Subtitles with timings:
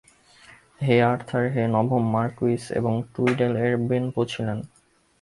[0.77, 4.59] তিনি Arthur Hay, নবম marquess of টুইডেল-এর বোনপো ছিলেন।